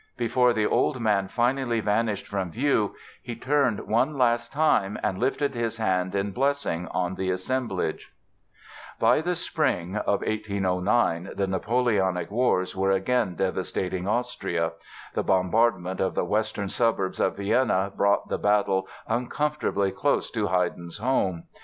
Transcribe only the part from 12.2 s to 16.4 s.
wars were again devastating Austria. The bombardment of the